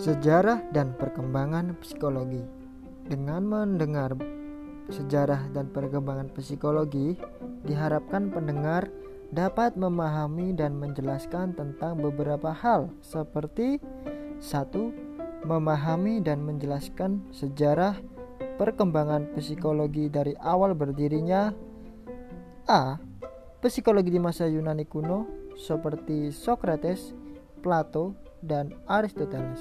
[0.00, 2.40] Sejarah dan perkembangan psikologi.
[3.04, 4.16] Dengan mendengar
[4.88, 7.20] sejarah dan perkembangan psikologi,
[7.68, 8.88] diharapkan pendengar
[9.28, 13.76] dapat memahami dan menjelaskan tentang beberapa hal seperti
[14.40, 14.88] satu,
[15.44, 18.00] memahami dan menjelaskan sejarah
[18.56, 21.52] perkembangan psikologi dari awal berdirinya
[22.64, 22.96] A.
[23.66, 25.26] Psikologi di masa Yunani kuno
[25.58, 27.10] seperti Socrates,
[27.66, 29.58] Plato, dan Aristoteles.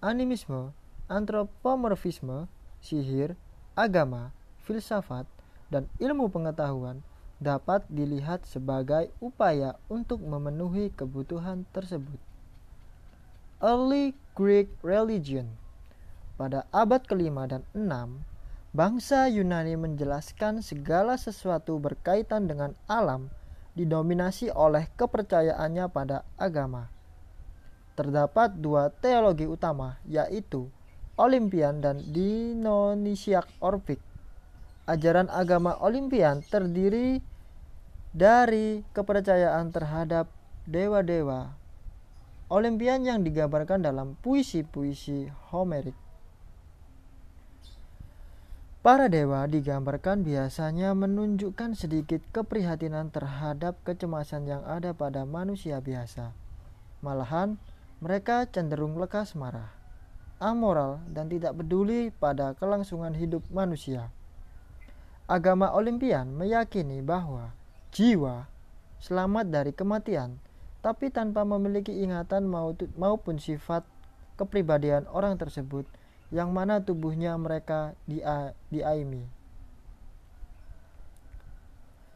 [0.00, 0.72] Animisme,
[1.12, 2.48] antropomorfisme,
[2.80, 3.36] sihir,
[3.76, 4.32] agama,
[4.64, 5.28] filsafat,
[5.68, 7.04] dan ilmu pengetahuan
[7.44, 12.16] dapat dilihat sebagai upaya untuk memenuhi kebutuhan tersebut.
[13.60, 15.60] Early Greek Religion
[16.34, 18.24] Pada abad kelima dan enam,
[18.74, 23.30] bangsa Yunani menjelaskan segala sesuatu berkaitan dengan alam
[23.74, 26.93] didominasi oleh kepercayaannya pada agama.
[27.94, 30.66] Terdapat dua teologi utama, yaitu
[31.14, 34.02] Olimpian dan Dionysiak Orpik.
[34.90, 37.22] Ajaran agama Olimpian terdiri
[38.10, 40.28] dari kepercayaan terhadap
[40.66, 41.54] dewa-dewa
[42.52, 45.96] Olimpian yang digambarkan dalam puisi-puisi Homerik.
[48.84, 56.36] Para dewa digambarkan biasanya menunjukkan sedikit keprihatinan terhadap kecemasan yang ada pada manusia biasa.
[57.00, 57.56] Malahan,
[58.04, 59.72] mereka cenderung lekas marah
[60.44, 64.10] amoral, dan tidak peduli pada kelangsungan hidup manusia.
[65.24, 67.56] Agama Olimpian meyakini bahwa
[67.94, 68.44] jiwa
[69.00, 70.36] selamat dari kematian,
[70.84, 72.44] tapi tanpa memiliki ingatan
[73.00, 73.88] maupun sifat
[74.36, 75.88] kepribadian orang tersebut
[76.28, 77.96] yang mana tubuhnya mereka
[78.68, 79.24] diaimi.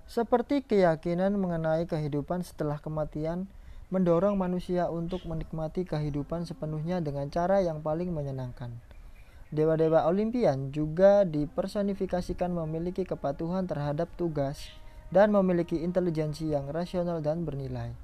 [0.08, 3.48] Seperti keyakinan mengenai kehidupan setelah kematian
[3.88, 8.76] mendorong manusia untuk menikmati kehidupan sepenuhnya dengan cara yang paling menyenangkan.
[9.48, 14.68] Dewa-dewa Olimpian juga dipersonifikasikan memiliki kepatuhan terhadap tugas
[15.08, 17.96] dan memiliki intelijensi yang rasional dan bernilai.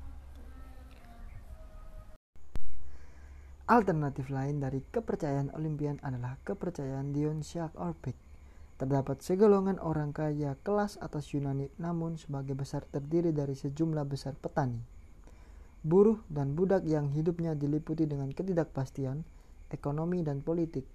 [3.69, 8.17] Alternatif lain dari kepercayaan Olimpian adalah kepercayaan Dionysiak Orpik.
[8.81, 14.94] Terdapat segolongan orang kaya kelas atas Yunani namun sebagai besar terdiri dari sejumlah besar petani
[15.85, 19.21] buruh dan budak yang hidupnya diliputi dengan ketidakpastian
[19.69, 20.89] ekonomi dan politik.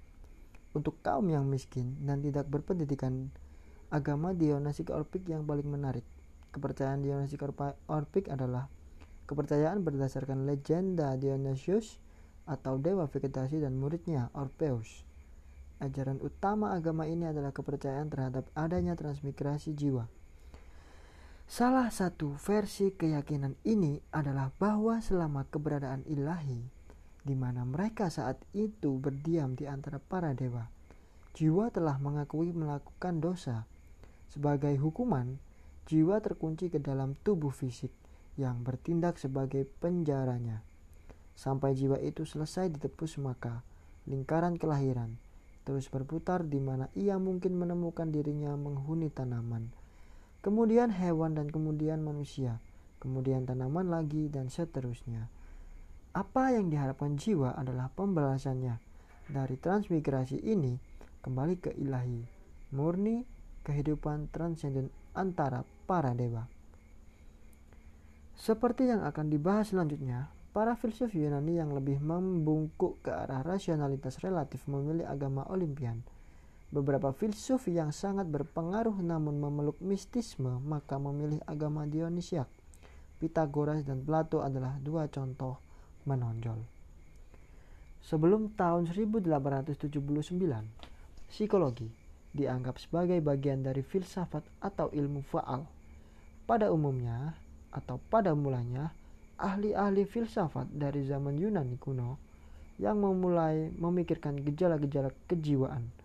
[0.73, 3.29] Untuk kaum yang miskin dan tidak berpendidikan,
[3.93, 6.05] agama Dionysik Orpik yang paling menarik.
[6.49, 7.45] Kepercayaan Dionysik
[7.85, 8.65] Orpik adalah
[9.29, 12.01] kepercayaan berdasarkan legenda Dionysius
[12.49, 15.05] atau dewa vegetasi dan muridnya Orpheus.
[15.77, 20.09] Ajaran utama agama ini adalah kepercayaan terhadap adanya transmigrasi jiwa
[21.49, 26.61] Salah satu versi keyakinan ini adalah bahwa selama keberadaan ilahi,
[27.25, 30.69] di mana mereka saat itu berdiam di antara para dewa,
[31.33, 33.65] jiwa telah mengakui melakukan dosa.
[34.29, 35.41] Sebagai hukuman,
[35.89, 37.89] jiwa terkunci ke dalam tubuh fisik
[38.37, 40.61] yang bertindak sebagai penjaranya.
[41.33, 43.65] Sampai jiwa itu selesai ditepus maka
[44.05, 45.17] lingkaran kelahiran
[45.65, 49.69] terus berputar di mana ia mungkin menemukan dirinya menghuni tanaman
[50.39, 52.63] kemudian hewan dan kemudian manusia,
[53.03, 55.27] kemudian tanaman lagi dan seterusnya.
[56.15, 58.81] Apa yang diharapkan jiwa adalah pembalasannya.
[59.29, 60.73] Dari transmigrasi ini
[61.21, 62.25] kembali ke ilahi,
[62.73, 63.21] murni
[63.61, 66.49] kehidupan transenden antara para dewa.
[68.33, 74.65] Seperti yang akan dibahas selanjutnya, para filsuf Yunani yang lebih membungkuk ke arah rasionalitas relatif
[74.65, 76.01] memilih agama Olimpian
[76.69, 82.45] Beberapa filsuf yang sangat berpengaruh namun memeluk mistisme maka memilih agama Dionysiak.
[83.17, 85.57] Pitagoras dan Plato adalah dua contoh
[86.05, 86.61] menonjol.
[88.05, 89.81] Sebelum tahun 1879,
[91.25, 91.89] psikologi
[92.37, 95.65] dianggap sebagai bagian dari filsafat atau ilmu faal.
[96.45, 97.33] Pada umumnya
[97.73, 98.93] atau pada mulanya,
[99.41, 102.21] ahli-ahli filsafat dari zaman Yunani kuno
[102.77, 105.98] yang memulai memikirkan gejala-gejala kejiwaan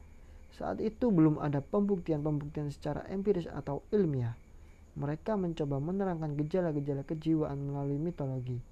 [0.55, 4.39] saat itu belum ada pembuktian-pembuktian secara empiris atau ilmiah.
[4.95, 8.62] Mereka mencoba menerangkan gejala-gejala kejiwaan melalui mitologi.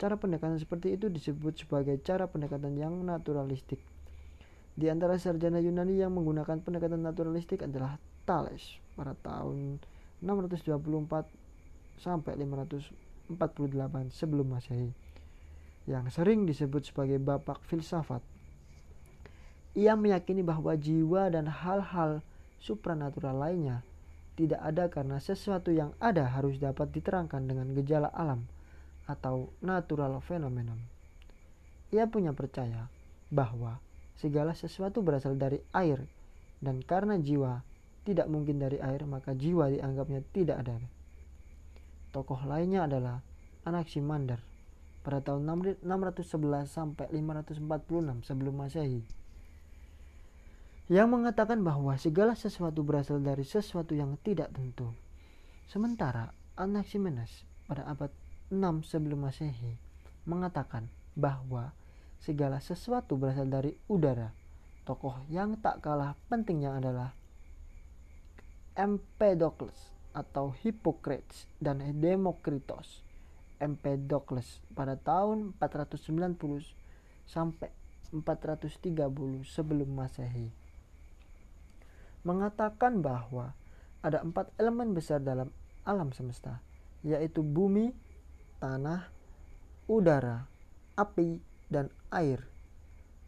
[0.00, 3.78] Cara pendekatan seperti itu disebut sebagai cara pendekatan yang naturalistik.
[4.78, 9.82] Di antara sarjana Yunani yang menggunakan pendekatan naturalistik adalah Thales pada tahun
[10.24, 13.36] 624 sampai 548
[14.14, 15.08] sebelum Masehi
[15.88, 18.20] yang sering disebut sebagai bapak filsafat.
[19.76, 22.24] Ia meyakini bahwa jiwa dan hal-hal
[22.62, 23.84] supranatural lainnya
[24.38, 28.46] tidak ada karena sesuatu yang ada harus dapat diterangkan dengan gejala alam
[29.10, 30.78] atau natural phenomenon.
[31.90, 32.86] Ia punya percaya
[33.34, 33.82] bahwa
[34.16, 36.06] segala sesuatu berasal dari air
[36.62, 37.66] dan karena jiwa
[38.06, 40.76] tidak mungkin dari air maka jiwa dianggapnya tidak ada.
[42.14, 43.20] Tokoh lainnya adalah
[43.68, 44.40] Anaximander
[45.04, 45.44] pada tahun
[45.84, 49.17] 611 sampai 546 sebelum Masehi
[50.88, 54.88] yang mengatakan bahwa segala sesuatu berasal dari sesuatu yang tidak tentu.
[55.68, 58.08] Sementara Anaximenes pada abad
[58.48, 59.76] 6 sebelum Masehi
[60.24, 61.76] mengatakan bahwa
[62.24, 64.32] segala sesuatu berasal dari udara.
[64.88, 67.12] Tokoh yang tak kalah pentingnya adalah
[68.72, 73.04] Empedocles atau Hippocrates dan Demokritos.
[73.60, 76.08] Empedocles pada tahun 490
[77.28, 77.68] sampai
[78.08, 78.80] 430
[79.44, 80.57] sebelum Masehi
[82.22, 83.54] mengatakan bahwa
[84.02, 85.50] ada empat elemen besar dalam
[85.82, 86.62] alam semesta,
[87.02, 87.90] yaitu bumi,
[88.62, 89.10] tanah,
[89.90, 90.46] udara,
[90.94, 92.44] api, dan air.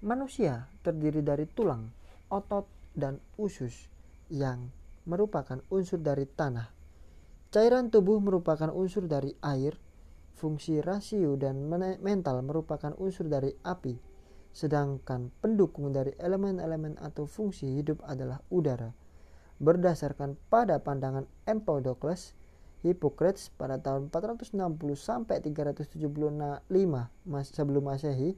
[0.01, 1.93] Manusia terdiri dari tulang,
[2.33, 2.67] otot,
[2.97, 3.87] dan usus
[4.33, 4.73] yang
[5.07, 6.69] merupakan unsur dari tanah.
[7.51, 9.75] Cairan tubuh merupakan unsur dari air,
[10.39, 11.67] fungsi rasio dan
[12.01, 14.10] mental merupakan unsur dari api,
[14.51, 18.91] sedangkan pendukung dari elemen-elemen atau fungsi hidup adalah udara.
[19.61, 22.33] Berdasarkan pada pandangan Empedocles,
[22.81, 24.57] Hippocrates pada tahun 460
[24.97, 26.65] sampai 375
[27.45, 28.35] sebelum Masehi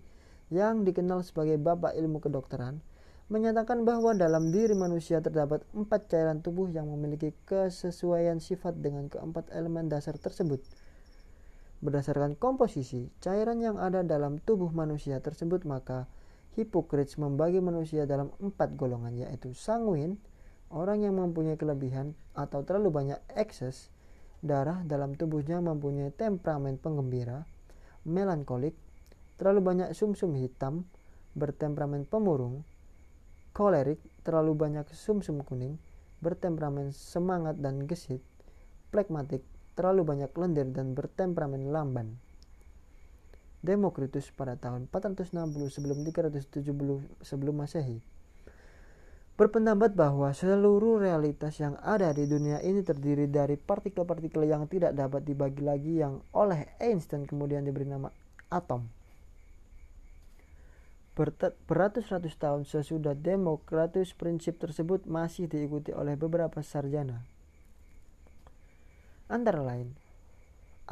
[0.51, 2.83] yang dikenal sebagai bapak ilmu kedokteran
[3.33, 9.49] menyatakan bahwa dalam diri manusia terdapat empat cairan tubuh yang memiliki kesesuaian sifat dengan keempat
[9.57, 10.61] elemen dasar tersebut.
[11.83, 16.07] Berdasarkan komposisi cairan yang ada dalam tubuh manusia tersebut maka
[16.55, 20.21] Hippocrates membagi manusia dalam empat golongan yaitu sanguin,
[20.71, 23.91] orang yang mempunyai kelebihan atau terlalu banyak ekses,
[24.45, 27.49] darah dalam tubuhnya mempunyai temperamen penggembira,
[28.07, 28.79] melankolik,
[29.41, 30.75] terlalu banyak sumsum -sum hitam,
[31.35, 32.63] bertemperamen pemurung,
[33.57, 35.75] kolerik, terlalu banyak sumsum -sum kuning,
[36.23, 38.21] bertemperamen semangat dan gesit,
[38.95, 39.43] plekmatik,
[39.75, 42.19] terlalu banyak lendir dan bertemperamen lamban.
[43.63, 45.33] Demokritus pada tahun 460
[45.71, 48.03] sebelum 370 sebelum Masehi
[49.33, 55.25] berpendapat bahwa seluruh realitas yang ada di dunia ini terdiri dari partikel-partikel yang tidak dapat
[55.25, 58.13] dibagi lagi yang oleh Einstein kemudian diberi nama
[58.53, 58.87] atom.
[61.69, 67.21] Beratus-ratus tahun sesudah Demokratus prinsip tersebut masih diikuti oleh beberapa sarjana.
[69.33, 69.97] Antara lain,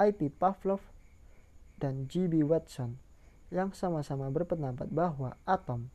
[0.00, 0.32] I.P.
[0.32, 0.80] Pavlov
[1.76, 2.40] dan G.B.
[2.48, 2.96] Watson
[3.52, 5.92] yang sama-sama berpendapat bahwa atom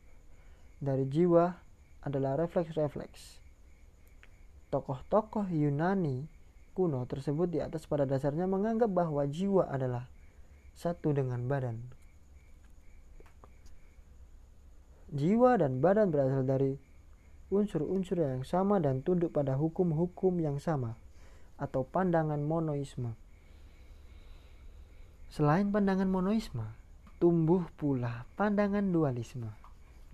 [0.78, 1.58] dari jiwa
[2.06, 3.42] adalah refleks-refleks.
[4.70, 6.30] Tokoh-tokoh Yunani
[6.78, 10.06] kuno tersebut di atas pada dasarnya menganggap bahwa jiwa adalah
[10.78, 11.82] satu dengan badan.
[15.10, 16.78] Jiwa dan badan berasal dari
[17.50, 20.94] unsur-unsur yang sama dan tunduk pada hukum-hukum yang sama
[21.56, 23.16] atau pandangan monoisme.
[25.32, 26.64] Selain pandangan monoisme,
[27.20, 29.52] tumbuh pula pandangan dualisme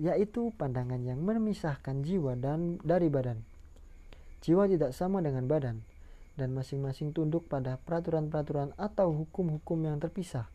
[0.01, 3.45] yaitu pandangan yang memisahkan jiwa dan dari badan.
[4.41, 5.85] Jiwa tidak sama dengan badan
[6.41, 10.49] dan masing-masing tunduk pada peraturan-peraturan atau hukum-hukum yang terpisah.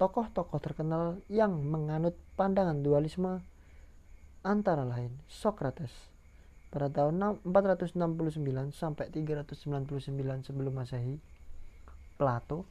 [0.00, 3.44] Tokoh-tokoh terkenal yang menganut pandangan dualisme
[4.40, 6.15] antara lain Socrates
[6.68, 7.96] pada tahun 469
[8.74, 9.96] sampai 399
[10.44, 11.22] sebelum Masehi,
[12.20, 12.68] Plato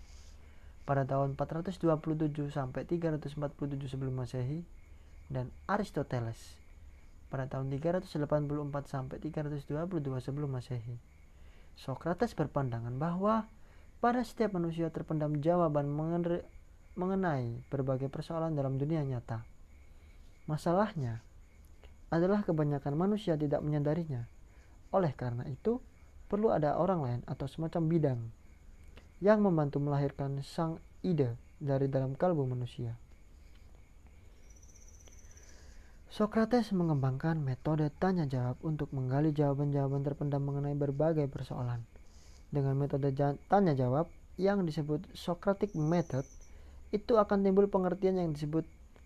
[0.86, 4.62] pada tahun 427 sampai 347 sebelum Masehi,
[5.34, 6.62] dan Aristoteles
[7.34, 8.14] pada tahun 384
[8.86, 9.74] sampai 322
[10.22, 11.02] sebelum Masehi.
[11.74, 13.50] Socrates berpandangan bahwa
[13.98, 15.90] pada setiap manusia terpendam jawaban
[16.94, 19.42] mengenai berbagai persoalan dalam dunia nyata.
[20.46, 21.25] Masalahnya
[22.10, 24.26] adalah kebanyakan manusia tidak menyadarinya.
[24.94, 25.82] Oleh karena itu,
[26.26, 28.20] perlu ada orang lain atau semacam bidang
[29.24, 32.98] yang membantu melahirkan sang ide dari dalam kalbu manusia.
[36.16, 41.84] Socrates mengembangkan metode tanya jawab untuk menggali jawaban-jawaban terpendam mengenai berbagai persoalan.
[42.48, 43.12] Dengan metode
[43.52, 44.08] tanya jawab
[44.40, 46.24] yang disebut Socratic Method,
[46.96, 48.64] itu akan timbul pengertian yang disebut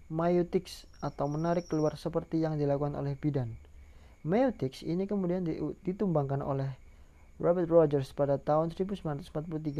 [0.09, 3.53] meiotics atau menarik keluar seperti yang dilakukan oleh bidan.
[4.25, 5.45] Meiotics ini kemudian
[5.85, 6.73] ditumbangkan oleh
[7.39, 9.31] Robert Rogers pada tahun 1943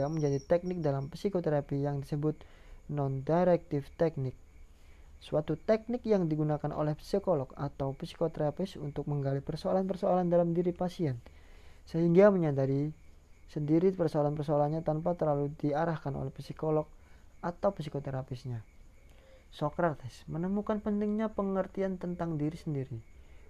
[0.08, 2.40] menjadi teknik dalam psikoterapi yang disebut
[2.88, 4.38] non-directive technique.
[5.20, 11.20] Suatu teknik yang digunakan oleh psikolog atau psikoterapis untuk menggali persoalan-persoalan dalam diri pasien,
[11.84, 12.96] sehingga menyadari
[13.52, 16.88] sendiri persoalan-persoalannya tanpa terlalu diarahkan oleh psikolog
[17.44, 18.79] atau psikoterapisnya.
[19.50, 23.02] Socrates menemukan pentingnya pengertian tentang diri sendiri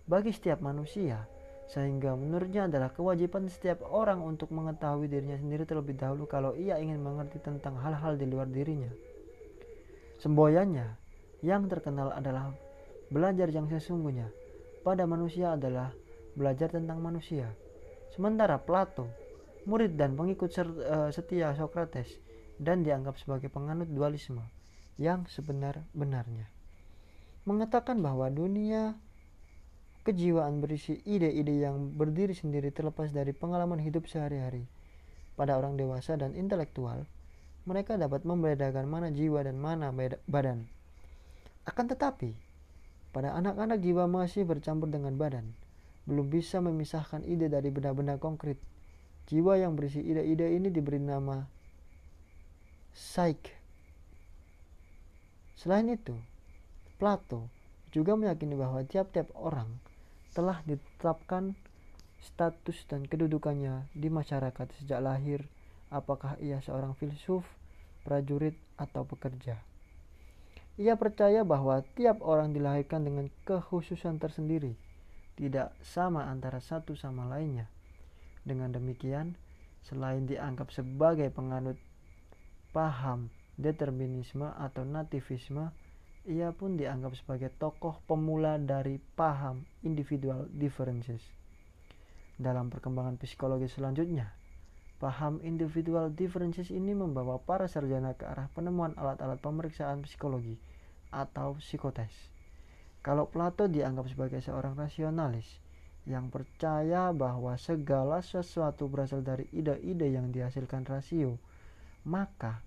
[0.10, 1.30] bagi setiap manusia,
[1.70, 6.98] sehingga menurutnya adalah kewajiban setiap orang untuk mengetahui dirinya sendiri terlebih dahulu kalau ia ingin
[6.98, 8.90] mengerti tentang hal-hal di luar dirinya.
[10.18, 10.98] Semboyannya
[11.46, 12.50] yang terkenal adalah
[13.14, 14.34] belajar yang sesungguhnya
[14.82, 15.94] pada manusia adalah
[16.34, 17.54] belajar tentang manusia.
[18.10, 19.06] Sementara Plato
[19.70, 22.18] murid dan pengikut eh, setia Socrates
[22.58, 24.42] dan dianggap sebagai penganut dualisme
[25.00, 26.52] yang sebenar-benarnya.
[27.48, 29.00] Mengatakan bahwa dunia
[30.04, 34.68] kejiwaan berisi ide-ide yang berdiri sendiri terlepas dari pengalaman hidup sehari-hari.
[35.40, 37.08] Pada orang dewasa dan intelektual,
[37.64, 39.96] mereka dapat membedakan mana jiwa dan mana
[40.28, 40.68] badan.
[41.64, 42.36] Akan tetapi,
[43.16, 45.56] pada anak-anak jiwa masih bercampur dengan badan,
[46.04, 48.60] belum bisa memisahkan ide dari benda-benda konkret
[49.30, 51.46] Jiwa yang berisi ide-ide ini diberi nama
[52.98, 53.59] psyche.
[55.60, 56.16] Selain itu,
[56.96, 57.52] Plato
[57.92, 59.68] juga meyakini bahwa tiap-tiap orang
[60.32, 61.52] telah ditetapkan
[62.24, 65.44] status dan kedudukannya di masyarakat sejak lahir,
[65.92, 67.44] apakah ia seorang filsuf,
[68.08, 69.60] prajurit, atau pekerja.
[70.80, 74.80] Ia percaya bahwa tiap orang dilahirkan dengan kekhususan tersendiri,
[75.36, 77.68] tidak sama antara satu sama lainnya.
[78.48, 79.36] Dengan demikian,
[79.84, 81.76] selain dianggap sebagai penganut
[82.72, 83.28] paham
[83.60, 85.76] determinisme atau nativisme,
[86.24, 91.20] ia pun dianggap sebagai tokoh pemula dari paham individual differences.
[92.40, 94.32] Dalam perkembangan psikologi selanjutnya,
[95.04, 100.56] paham individual differences ini membawa para sarjana ke arah penemuan alat-alat pemeriksaan psikologi
[101.12, 102.32] atau psikotes.
[103.04, 105.60] Kalau Plato dianggap sebagai seorang rasionalis,
[106.08, 111.38] yang percaya bahwa segala sesuatu berasal dari ide-ide yang dihasilkan rasio,
[112.08, 112.64] maka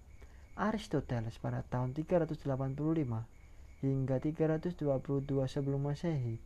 [0.52, 2.44] Aristoteles pada tahun 385
[3.80, 4.84] hingga 322
[5.48, 6.36] sebelum Masehi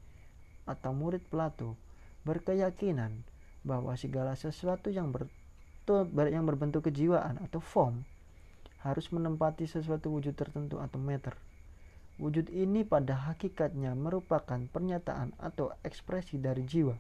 [0.63, 1.75] atau murid Plato
[2.23, 3.27] berkeyakinan
[3.67, 5.27] bahwa segala sesuatu yang, ber,
[6.31, 8.07] yang berbentuk kejiwaan atau form
[8.87, 11.35] harus menempati sesuatu wujud tertentu atau meter.
[12.23, 16.95] Wujud ini pada hakikatnya merupakan pernyataan atau ekspresi dari jiwa.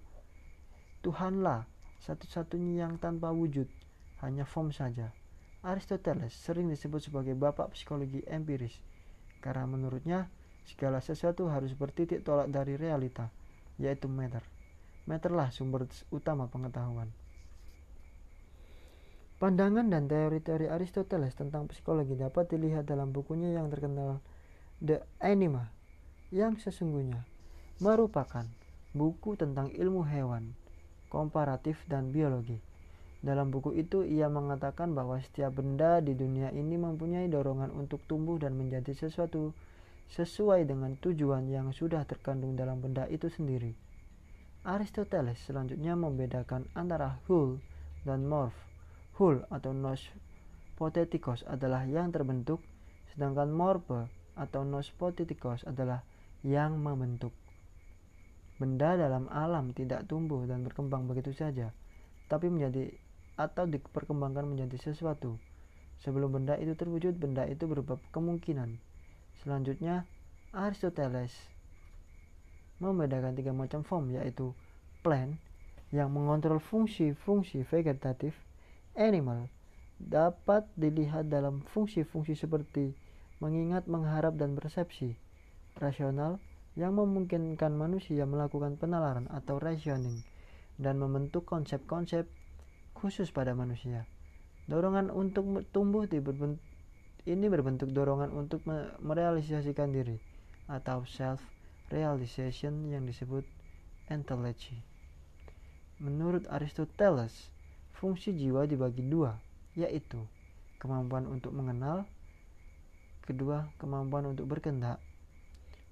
[1.06, 1.64] Tuhanlah
[2.02, 3.70] satu-satunya yang tanpa wujud,
[4.20, 5.14] hanya form saja.
[5.66, 8.78] Aristoteles sering disebut sebagai bapak psikologi empiris,
[9.42, 10.30] karena menurutnya
[10.62, 13.34] segala sesuatu harus bertitik tolak dari realita,
[13.82, 14.46] yaitu meter.
[15.10, 17.10] Meterlah sumber utama pengetahuan.
[19.36, 24.24] Pandangan dan teori-teori Aristoteles tentang psikologi dapat dilihat dalam bukunya yang terkenal
[24.80, 25.68] The Anima
[26.32, 27.26] yang sesungguhnya
[27.76, 28.48] merupakan
[28.96, 30.56] buku tentang ilmu hewan,
[31.12, 32.56] komparatif dan biologi.
[33.24, 38.36] Dalam buku itu ia mengatakan bahwa setiap benda di dunia ini mempunyai dorongan untuk tumbuh
[38.36, 39.56] dan menjadi sesuatu
[40.12, 43.74] sesuai dengan tujuan yang sudah terkandung dalam benda itu sendiri.
[44.66, 47.58] Aristoteles selanjutnya membedakan antara whole
[48.02, 48.54] dan morph.
[49.16, 50.02] Whole atau nos
[50.76, 52.60] potetikos adalah yang terbentuk,
[53.14, 56.04] sedangkan morphe atau nospotitikos adalah
[56.44, 57.32] yang membentuk.
[58.60, 61.72] Benda dalam alam tidak tumbuh dan berkembang begitu saja,
[62.28, 62.92] tapi menjadi
[63.36, 65.36] atau diperkembangkan menjadi sesuatu.
[66.04, 68.76] Sebelum benda itu terwujud, benda itu berupa kemungkinan.
[69.40, 70.04] Selanjutnya,
[70.52, 71.32] Aristoteles
[72.76, 74.52] membedakan tiga macam form yaitu
[75.00, 75.40] plant
[75.94, 78.36] yang mengontrol fungsi-fungsi vegetatif,
[78.96, 79.48] animal
[79.96, 82.92] dapat dilihat dalam fungsi-fungsi seperti
[83.40, 85.16] mengingat, mengharap, dan persepsi
[85.76, 86.40] rasional
[86.76, 90.20] yang memungkinkan manusia melakukan penalaran atau rationing
[90.76, 92.28] dan membentuk konsep-konsep
[92.96, 94.08] khusus pada manusia.
[94.66, 96.58] Dorongan untuk tumbuh berbentuk,
[97.28, 98.64] ini berbentuk dorongan untuk
[99.04, 100.18] merealisasikan diri
[100.66, 101.38] atau self
[101.92, 103.46] realization yang disebut
[104.10, 104.80] enteleci.
[106.02, 107.52] Menurut Aristoteles,
[107.94, 109.38] fungsi jiwa dibagi dua,
[109.78, 110.18] yaitu
[110.82, 112.08] kemampuan untuk mengenal
[113.26, 115.02] Kedua, kemampuan untuk berkendak.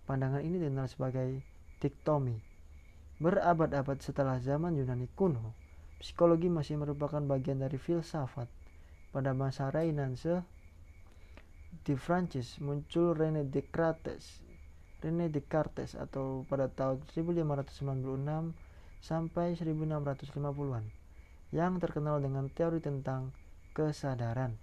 [0.06, 1.42] Pandangan ini dikenal sebagai
[1.82, 2.38] diktomi.
[3.18, 5.50] Berabad-abad setelah zaman Yunani kuno,
[6.02, 8.48] psikologi masih merupakan bagian dari filsafat.
[9.14, 10.42] Pada masa Renaissance,
[11.82, 14.40] di Prancis muncul René Descartes
[15.04, 18.54] René Descartes atau pada tahun 1596
[19.04, 20.84] sampai 1650-an
[21.52, 23.36] yang terkenal dengan teori tentang
[23.76, 24.56] kesadaran.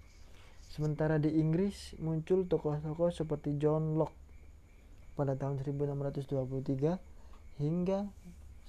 [0.66, 4.18] Sementara di Inggris muncul tokoh-tokoh seperti John Locke
[5.14, 8.08] pada tahun 1623 hingga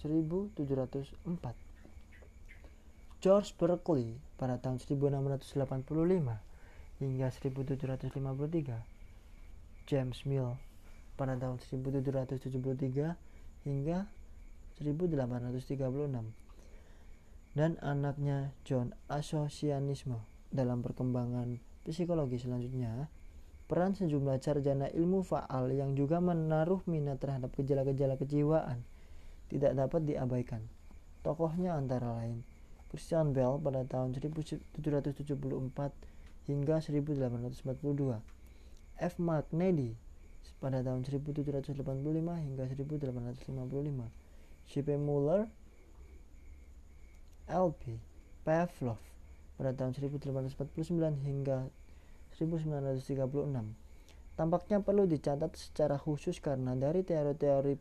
[0.03, 1.62] 1704.
[3.23, 5.55] George Berkeley pada tahun 1685
[6.99, 9.87] hingga 1753.
[9.87, 10.59] James Mill
[11.15, 13.15] pada tahun 1773
[13.63, 14.11] hingga
[14.75, 16.35] 1836
[17.55, 20.19] dan anaknya John Asosianisme
[20.51, 23.07] dalam perkembangan psikologi selanjutnya
[23.71, 28.83] peran sejumlah sarjana ilmu faal yang juga menaruh minat terhadap gejala-gejala kejiwaan
[29.47, 30.67] tidak dapat diabaikan.
[31.23, 32.43] Tokohnya antara lain
[32.93, 34.69] Christian Bell pada tahun 1774
[36.45, 38.21] hingga 1842,
[39.01, 39.13] F.
[39.17, 39.97] Mark Nedy
[40.61, 41.73] pada tahun 1785
[42.21, 44.93] hingga 1855, C.P.
[45.01, 45.49] Muller,
[47.49, 47.97] L.P.
[48.45, 49.01] Pavlov
[49.57, 50.53] pada tahun 1849
[51.25, 51.73] hingga
[52.37, 53.17] 1936.
[54.37, 57.73] Tampaknya perlu dicatat secara khusus karena dari teori-teori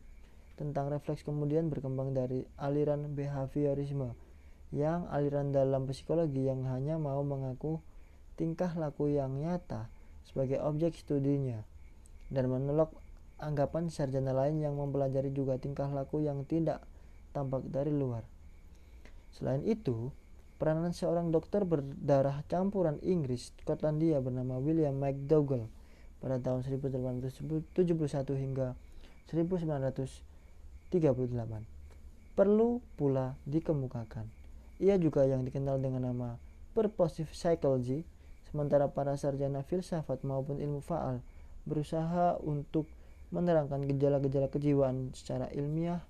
[0.57, 4.32] tentang refleks kemudian berkembang dari aliran behaviorisme
[4.73, 7.77] yang aliran dalam psikologi yang hanya mau mengaku
[8.33, 9.87] tingkah laku yang nyata
[10.25, 11.61] sebagai objek studinya
[12.33, 12.89] dan menolak
[13.37, 16.81] anggapan sarjana lain yang mempelajari juga tingkah laku yang tidak
[17.37, 18.25] tampak dari luar.
[19.33, 20.09] Selain itu,
[20.57, 25.69] peranan seorang dokter berdarah campuran Inggris Skotlandia bernama William McDougall
[26.17, 27.69] pada tahun 1871
[28.41, 28.73] hingga
[29.29, 30.33] 1900
[30.93, 32.37] 38.
[32.37, 34.42] Perlu pula dikemukakan.
[34.83, 36.35] Ia juga yang dikenal dengan nama
[36.75, 38.03] purposive psychology,
[38.51, 41.23] sementara para sarjana filsafat maupun ilmu faal
[41.63, 42.91] berusaha untuk
[43.31, 46.03] menerangkan gejala-gejala kejiwaan secara ilmiah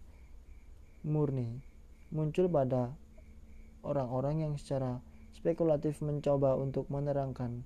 [1.06, 1.62] murni
[2.10, 2.98] muncul pada
[3.86, 5.06] orang-orang yang secara
[5.38, 7.62] spekulatif mencoba untuk menerangkan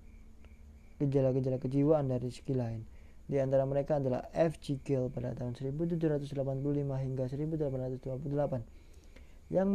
[0.99, 2.83] gejala-gejala kejiwaan dari segi lain.
[3.27, 4.59] Di antara mereka adalah F.
[4.59, 4.75] G.
[4.83, 6.35] Gill pada tahun 1785
[6.99, 8.76] hingga 1828
[9.47, 9.67] yang,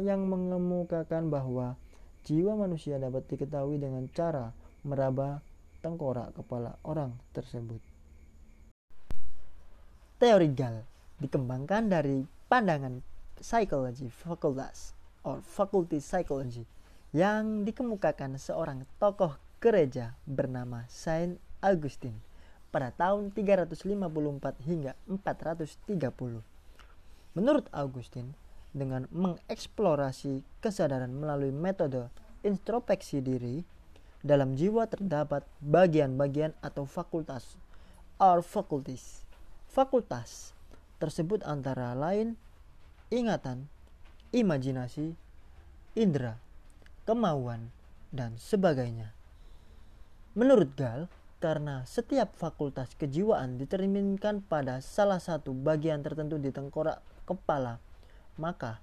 [0.00, 1.76] yang mengemukakan bahwa
[2.24, 5.44] jiwa manusia dapat diketahui dengan cara meraba
[5.84, 7.80] tengkorak kepala orang tersebut.
[10.16, 10.80] Teori Gall
[11.20, 13.04] dikembangkan dari pandangan
[13.36, 16.64] psikologi fakultas or faculty psychology
[17.12, 22.20] yang dikemukakan seorang tokoh gereja bernama Saint Augustine
[22.74, 23.86] pada tahun 354
[24.66, 26.42] hingga 430.
[27.38, 28.34] Menurut Augustine,
[28.74, 32.10] dengan mengeksplorasi kesadaran melalui metode
[32.44, 33.64] introspeksi diri,
[34.24, 37.56] dalam jiwa terdapat bagian-bagian atau fakultas
[38.18, 39.22] or faculties.
[39.68, 40.56] Fakultas
[40.98, 42.40] tersebut antara lain
[43.12, 43.68] ingatan,
[44.32, 45.14] imajinasi,
[45.94, 46.40] indera,
[47.04, 47.70] kemauan,
[48.10, 49.12] dan sebagainya.
[50.34, 51.06] Menurut Gal,
[51.38, 57.78] karena setiap fakultas kejiwaan diterminkan pada salah satu bagian tertentu di tengkorak kepala,
[58.40, 58.82] maka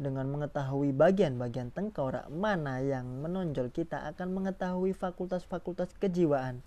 [0.00, 6.64] dengan mengetahui bagian-bagian tengkorak mana yang menonjol kita akan mengetahui fakultas-fakultas kejiwaan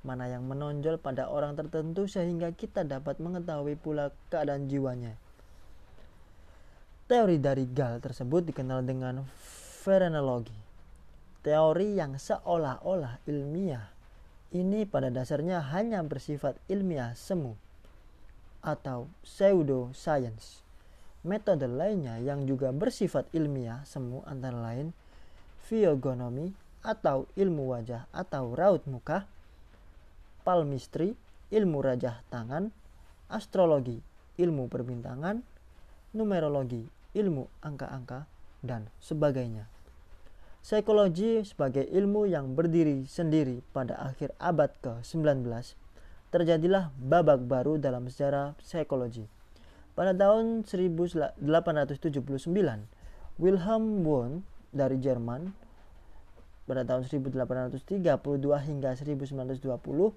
[0.00, 5.12] mana yang menonjol pada orang tertentu sehingga kita dapat mengetahui pula keadaan jiwanya.
[7.04, 9.20] Teori dari Gal tersebut dikenal dengan
[9.84, 10.56] phrenologi.
[11.44, 13.92] Teori yang seolah-olah ilmiah
[14.56, 17.56] ini pada dasarnya hanya bersifat ilmiah semu
[18.64, 20.64] atau pseudoscience.
[21.20, 24.96] Metode lainnya yang juga bersifat ilmiah semu antara lain
[25.68, 29.28] physiognomy atau ilmu wajah atau raut muka,
[30.42, 31.12] palmistry,
[31.52, 32.72] ilmu rajah tangan,
[33.28, 34.00] astrologi,
[34.40, 35.44] ilmu perbintangan,
[36.16, 38.24] numerologi, ilmu angka-angka,
[38.64, 39.68] dan sebagainya.
[40.60, 45.48] Psikologi sebagai ilmu yang berdiri sendiri pada akhir abad ke-19
[46.28, 49.39] terjadilah babak baru dalam sejarah psikologi.
[49.98, 51.40] Pada tahun 1879,
[53.40, 55.50] Wilhelm Wundt dari Jerman
[56.70, 57.82] pada tahun 1832
[58.70, 60.14] hingga 1920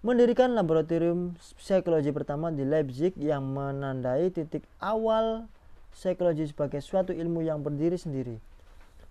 [0.00, 5.50] mendirikan laboratorium psikologi pertama di Leipzig yang menandai titik awal
[5.92, 8.40] psikologi sebagai suatu ilmu yang berdiri sendiri.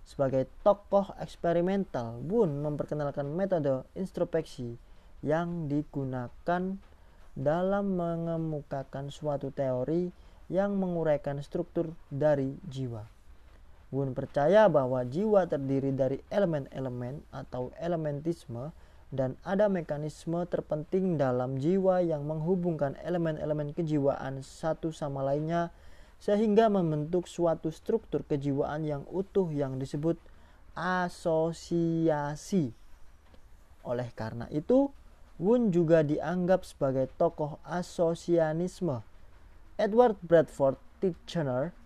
[0.08, 4.80] Sebagai tokoh eksperimental, Wun memperkenalkan metode introspeksi
[5.20, 6.80] yang digunakan
[7.38, 10.10] dalam mengemukakan suatu teori
[10.50, 13.06] yang menguraikan struktur dari jiwa.
[13.94, 18.74] Wun percaya bahwa jiwa terdiri dari elemen-elemen atau elementisme
[19.14, 25.72] dan ada mekanisme terpenting dalam jiwa yang menghubungkan elemen-elemen kejiwaan satu sama lainnya
[26.18, 30.18] sehingga membentuk suatu struktur kejiwaan yang utuh yang disebut
[30.76, 32.74] asosiasi.
[33.88, 34.92] Oleh karena itu,
[35.38, 39.06] Wun juga dianggap sebagai tokoh asosianisme.
[39.78, 41.78] Edward Bradford Titchener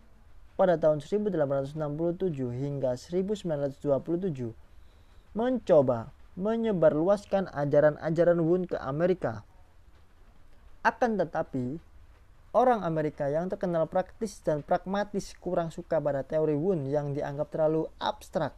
[0.55, 1.75] pada tahun 1867
[2.55, 4.55] hingga 1927
[5.35, 9.43] mencoba menyebarluaskan ajaran-ajaran Wun ke Amerika.
[10.79, 11.75] Akan tetapi,
[12.55, 17.91] orang Amerika yang terkenal praktis dan pragmatis kurang suka pada teori Wun yang dianggap terlalu
[17.99, 18.55] abstrak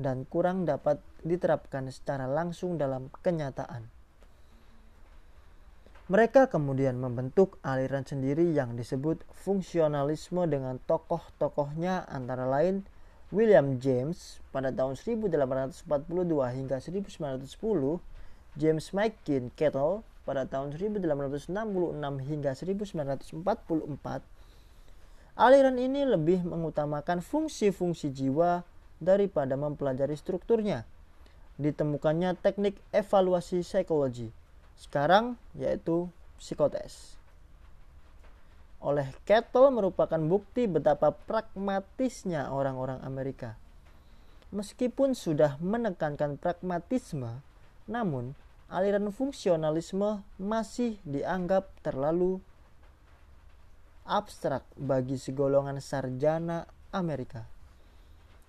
[0.00, 3.93] dan kurang dapat diterapkan secara langsung dalam kenyataan.
[6.04, 12.84] Mereka kemudian membentuk aliran sendiri yang disebut fungsionalisme dengan tokoh-tokohnya antara lain
[13.32, 15.88] William James pada tahun 1842
[16.28, 17.48] hingga 1910,
[18.60, 21.08] James McKean Kettle pada tahun 1866
[22.20, 23.40] hingga 1944.
[25.40, 28.60] Aliran ini lebih mengutamakan fungsi-fungsi jiwa
[29.00, 30.84] daripada mempelajari strukturnya.
[31.56, 34.43] Ditemukannya teknik evaluasi psikologi
[34.78, 37.14] sekarang yaitu psikotes.
[38.84, 43.56] Oleh Kettle merupakan bukti betapa pragmatisnya orang-orang Amerika.
[44.52, 47.40] Meskipun sudah menekankan pragmatisme,
[47.88, 48.36] namun
[48.68, 52.44] aliran fungsionalisme masih dianggap terlalu
[54.04, 57.53] abstrak bagi segolongan sarjana Amerika.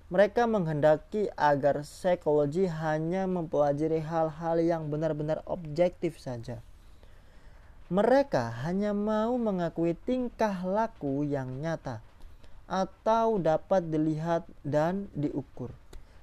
[0.06, 6.62] Mereka menghendaki agar psikologi hanya mempelajari hal-hal yang benar-benar objektif saja.
[7.90, 12.06] Mereka hanya mau mengakui tingkah laku yang nyata
[12.70, 15.74] atau dapat dilihat dan diukur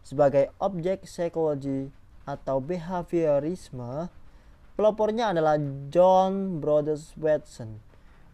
[0.07, 1.91] sebagai objek psikologi
[2.23, 4.07] atau behaviorisme.
[4.79, 5.59] Pelopornya adalah
[5.91, 7.83] John Brothers Watson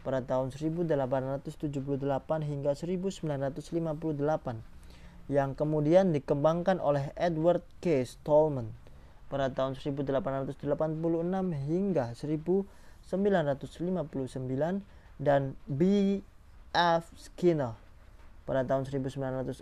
[0.04, 2.04] pada tahun 1878
[2.44, 4.76] hingga 1958
[5.28, 8.00] yang kemudian dikembangkan oleh Edward K.
[8.00, 8.72] Stallman
[9.28, 10.56] pada tahun 1886
[11.68, 13.04] hingga 1959
[15.20, 15.82] dan B.
[16.72, 17.04] F.
[17.16, 17.76] Skinner
[18.48, 19.60] pada tahun 1904.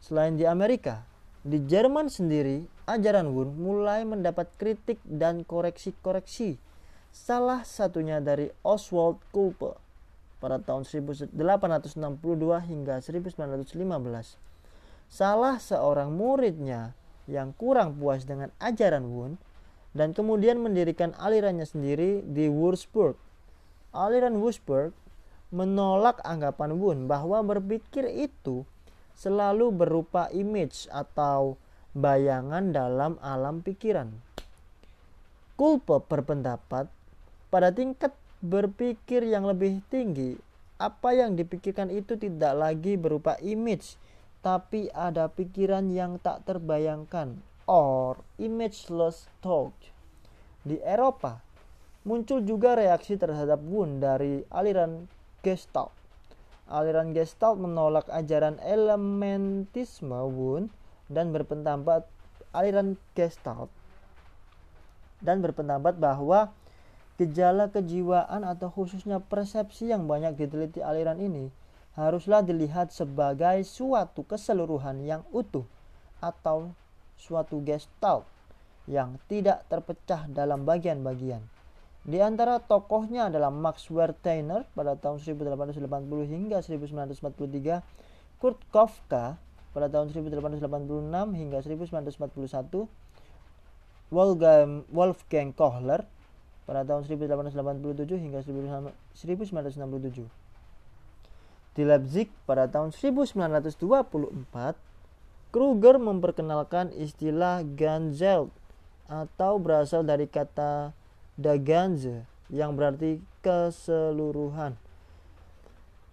[0.00, 1.04] Selain di Amerika,
[1.40, 6.60] di Jerman sendiri, ajaran Wun mulai mendapat kritik dan koreksi-koreksi.
[7.08, 9.89] Salah satunya dari Oswald Kulpe
[10.40, 11.36] pada tahun 1862
[12.66, 14.40] hingga 1915.
[15.06, 16.96] Salah seorang muridnya
[17.28, 19.36] yang kurang puas dengan ajaran Wun
[19.92, 23.18] dan kemudian mendirikan alirannya sendiri di Würzburg.
[23.92, 24.96] Aliran Würzburg
[25.50, 28.62] menolak anggapan Wun bahwa berpikir itu
[29.18, 31.58] selalu berupa image atau
[31.92, 34.14] bayangan dalam alam pikiran.
[35.58, 36.88] Kulpe berpendapat
[37.50, 40.36] pada tingkat berpikir yang lebih tinggi,
[40.80, 44.00] apa yang dipikirkan itu tidak lagi berupa image,
[44.40, 47.36] tapi ada pikiran yang tak terbayangkan
[47.68, 49.76] or imageless thought.
[50.64, 51.44] Di Eropa,
[52.08, 55.04] muncul juga reaksi terhadap Wun dari aliran
[55.44, 55.92] Gestalt.
[56.64, 60.72] Aliran Gestalt menolak ajaran elementisme Wun
[61.12, 62.08] dan berpendapat
[62.56, 63.68] aliran Gestalt
[65.20, 66.48] dan berpendapat bahwa
[67.20, 71.52] Gejala kejiwaan atau khususnya persepsi yang banyak diteliti aliran ini
[71.92, 75.68] haruslah dilihat sebagai suatu keseluruhan yang utuh
[76.24, 76.72] atau
[77.20, 78.24] suatu gestalt
[78.88, 81.44] yang tidak terpecah dalam bagian-bagian.
[82.08, 87.84] Di antara tokohnya adalah Max Wertheimer pada tahun 1880 hingga 1943,
[88.40, 89.36] Kurt Kafka
[89.76, 92.88] pada tahun 1886 hingga 1941,
[94.08, 96.08] Wolfgang, Wolfgang Kohler
[96.64, 100.28] pada tahun 1887 hingga 1967.
[101.70, 104.74] Di Leipzig pada tahun 1924,
[105.50, 108.50] Kruger memperkenalkan istilah Ganzelt
[109.10, 110.94] atau berasal dari kata
[111.34, 114.78] Daganze yang berarti keseluruhan.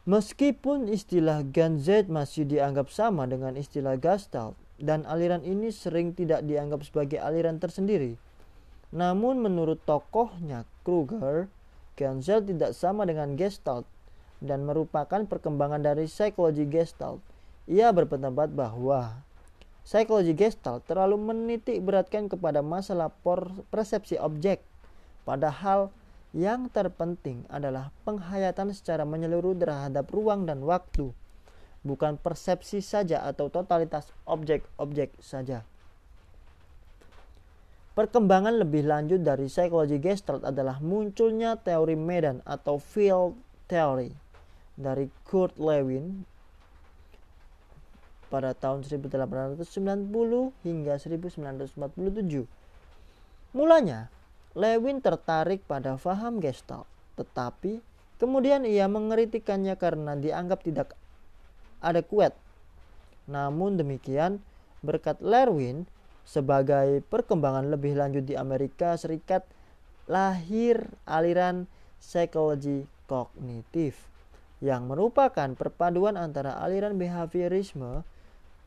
[0.07, 6.85] Meskipun istilah Ganzet masih dianggap sama dengan istilah Gestalt dan aliran ini sering tidak dianggap
[6.87, 8.15] sebagai aliran tersendiri,
[8.93, 11.51] namun menurut tokohnya Kruger,
[11.99, 13.83] Genzel tidak sama dengan Gestalt
[14.39, 17.19] dan merupakan perkembangan dari psikologi Gestalt.
[17.67, 19.25] Ia berpendapat bahwa
[19.83, 23.11] psikologi Gestalt terlalu menitik beratkan kepada masalah
[23.73, 24.63] persepsi objek,
[25.27, 25.91] padahal
[26.31, 31.11] yang terpenting adalah penghayatan secara menyeluruh terhadap ruang dan waktu,
[31.81, 35.67] bukan persepsi saja atau totalitas objek-objek saja.
[37.97, 43.33] Perkembangan lebih lanjut dari psikologi Gestalt adalah munculnya teori medan atau field
[43.65, 44.13] theory
[44.77, 46.21] dari Kurt Lewin
[48.29, 50.13] pada tahun 1890
[50.61, 52.45] hingga 1947.
[53.57, 54.13] Mulanya,
[54.53, 56.85] Lewin tertarik pada faham Gestalt,
[57.17, 57.81] tetapi
[58.21, 60.93] kemudian ia mengeritikkannya karena dianggap tidak
[61.81, 62.37] adekuat.
[63.25, 64.37] Namun demikian,
[64.85, 65.89] berkat Lewin,
[66.27, 69.47] sebagai perkembangan lebih lanjut di Amerika Serikat,
[70.11, 71.71] lahir aliran
[72.03, 73.95] psikologi kognitif
[74.59, 78.03] yang merupakan perpaduan antara aliran behaviorisme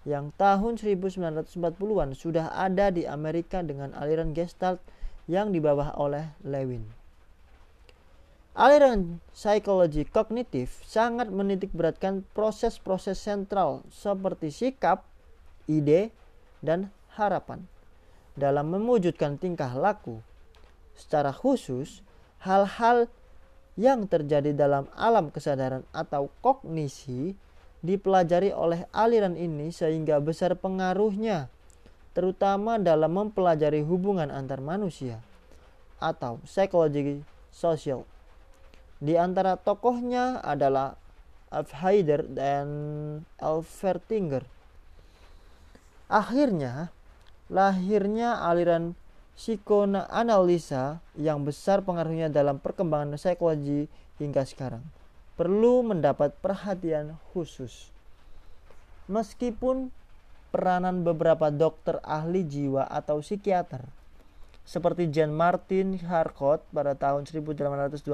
[0.08, 4.80] yang tahun 1940-an sudah ada di Amerika dengan aliran Gestalt
[5.28, 6.88] yang dibawa oleh Lewin.
[8.56, 15.04] Aliran psikologi kognitif sangat menitik beratkan proses-proses sentral seperti sikap,
[15.70, 16.10] ide,
[16.64, 17.64] dan harapan
[18.38, 20.22] dalam mewujudkan tingkah laku.
[20.94, 22.04] Secara khusus,
[22.44, 23.08] hal-hal
[23.80, 27.32] yang terjadi dalam alam kesadaran atau kognisi
[27.80, 31.48] dipelajari oleh aliran ini sehingga besar pengaruhnya
[32.12, 35.22] terutama dalam mempelajari hubungan antar manusia
[36.02, 37.22] atau psikologi
[37.54, 38.04] sosial.
[39.00, 41.00] Di antara tokohnya adalah
[41.48, 42.68] Alf Haider dan
[43.40, 44.44] Alfertinger.
[46.10, 46.92] Akhirnya,
[47.50, 48.94] lahirnya aliran
[49.34, 53.90] psikoanalisa yang besar pengaruhnya dalam perkembangan psikologi
[54.22, 54.86] hingga sekarang
[55.34, 57.90] perlu mendapat perhatian khusus.
[59.10, 59.90] Meskipun
[60.54, 63.82] peranan beberapa dokter ahli jiwa atau psikiater
[64.68, 68.06] seperti Jean Martin Harcourt pada tahun 1825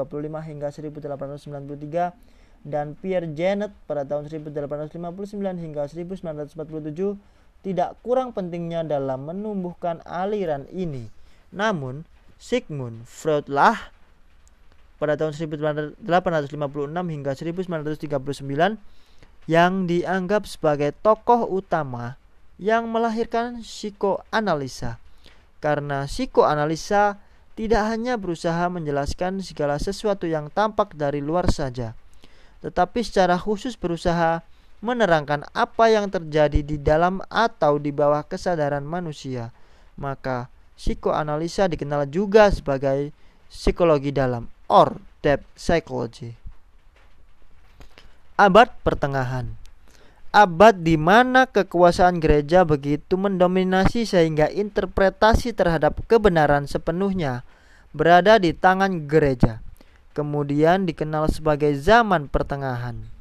[0.49, 7.19] hingga 1893 dan Pierre Janet pada tahun 1859 hingga 1947
[7.67, 11.11] tidak kurang pentingnya dalam menumbuhkan aliran ini.
[11.51, 12.07] Namun,
[12.39, 13.91] Sigmund Freud lah
[15.03, 15.99] pada tahun 1856
[16.87, 22.15] hingga 1939 yang dianggap sebagai tokoh utama
[22.63, 25.03] yang melahirkan psikoanalisa.
[25.59, 27.19] Karena psikoanalisa
[27.59, 31.99] tidak hanya berusaha menjelaskan segala sesuatu yang tampak dari luar saja,
[32.63, 34.45] tetapi secara khusus berusaha
[34.85, 39.53] menerangkan apa yang terjadi di dalam atau di bawah kesadaran manusia.
[39.97, 43.13] Maka psikoanalisa dikenal juga sebagai
[43.49, 46.37] psikologi dalam or depth psychology.
[48.37, 49.57] Abad pertengahan
[50.37, 57.41] Abad di mana kekuasaan gereja begitu mendominasi sehingga interpretasi terhadap kebenaran sepenuhnya
[57.97, 59.65] berada di tangan gereja.
[60.13, 63.16] Kemudian dikenal sebagai zaman pertengahan.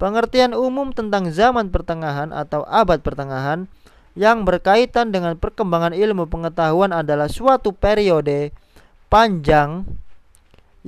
[0.00, 3.68] Pengertian umum tentang zaman pertengahan atau abad pertengahan
[4.16, 8.48] yang berkaitan dengan perkembangan ilmu pengetahuan adalah suatu periode
[9.12, 9.84] panjang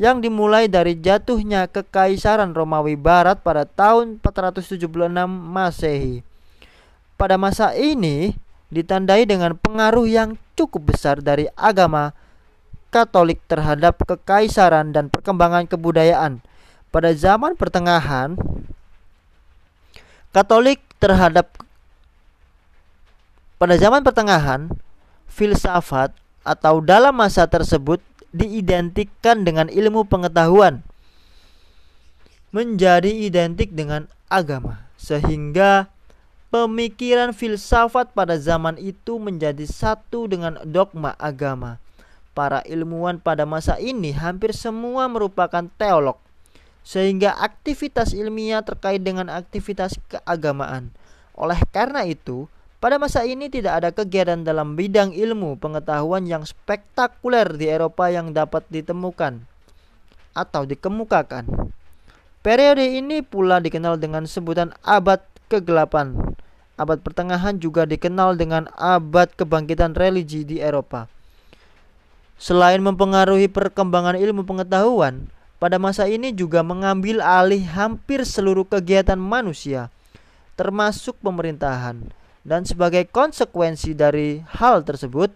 [0.01, 4.89] yang dimulai dari jatuhnya kekaisaran Romawi Barat pada tahun 476
[5.29, 6.25] Masehi.
[7.21, 8.33] Pada masa ini
[8.73, 12.17] ditandai dengan pengaruh yang cukup besar dari agama
[12.89, 16.45] Katolik terhadap kekaisaran dan perkembangan kebudayaan.
[16.93, 18.37] Pada zaman pertengahan,
[20.33, 21.61] Katolik terhadap
[23.61, 24.73] pada zaman pertengahan
[25.29, 28.01] filsafat atau dalam masa tersebut
[28.33, 30.81] diidentikan dengan ilmu pengetahuan
[32.49, 35.93] menjadi identik dengan agama sehingga
[36.49, 41.77] pemikiran filsafat pada zaman itu menjadi satu dengan dogma agama.
[42.33, 46.17] Para ilmuwan pada masa ini hampir semua merupakan teolog
[46.83, 50.91] sehingga aktivitas ilmiah terkait dengan aktivitas keagamaan.
[51.39, 52.51] Oleh karena itu,
[52.83, 58.35] pada masa ini tidak ada kegiatan dalam bidang ilmu pengetahuan yang spektakuler di Eropa yang
[58.35, 59.47] dapat ditemukan
[60.35, 61.47] atau dikemukakan.
[62.43, 66.35] Periode ini pula dikenal dengan sebutan abad kegelapan.
[66.75, 71.07] Abad pertengahan juga dikenal dengan abad kebangkitan religi di Eropa.
[72.35, 75.31] Selain mempengaruhi perkembangan ilmu pengetahuan,
[75.63, 79.95] pada masa ini juga mengambil alih hampir seluruh kegiatan manusia,
[80.59, 82.03] termasuk pemerintahan.
[82.43, 85.31] Dan sebagai konsekuensi dari hal tersebut,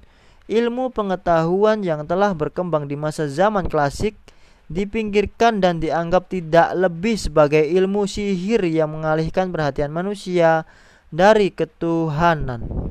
[0.51, 4.19] ilmu pengetahuan yang telah berkembang di masa zaman klasik
[4.67, 10.67] dipinggirkan dan dianggap tidak lebih sebagai ilmu sihir yang mengalihkan perhatian manusia
[11.15, 12.91] dari ketuhanan.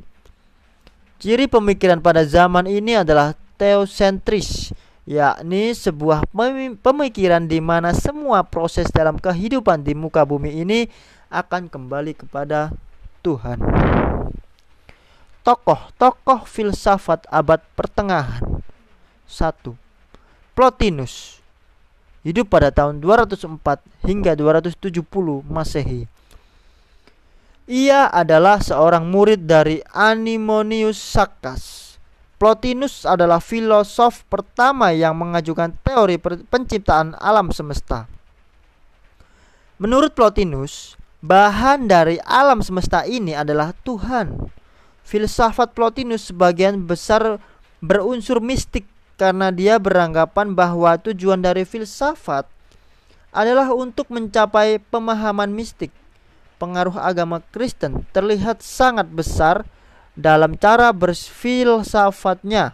[1.19, 4.71] Ciri pemikiran pada zaman ini adalah teosentris
[5.05, 6.25] yakni sebuah
[6.81, 10.89] pemikiran di mana semua proses dalam kehidupan di muka bumi ini
[11.29, 12.73] akan kembali kepada
[13.21, 13.61] Tuhan.
[15.45, 18.41] tokoh-tokoh filsafat abad pertengahan.
[19.29, 19.77] 1.
[20.57, 21.45] Plotinus
[22.25, 23.61] hidup pada tahun 204
[24.09, 25.05] hingga 270
[25.45, 26.09] Masehi.
[27.69, 31.84] Ia adalah seorang murid dari Animonius Saccas.
[32.45, 38.05] Plotinus adalah filosof pertama yang mengajukan teori penciptaan alam semesta.
[39.81, 40.93] Menurut Plotinus,
[41.25, 44.45] bahan dari alam semesta ini adalah Tuhan.
[45.01, 47.41] Filsafat Plotinus sebagian besar
[47.81, 48.85] berunsur mistik
[49.17, 52.45] karena dia beranggapan bahwa tujuan dari filsafat
[53.33, 55.89] adalah untuk mencapai pemahaman mistik
[56.61, 59.65] pengaruh agama Kristen terlihat sangat besar
[60.15, 62.71] dalam cara berfilsafatnya.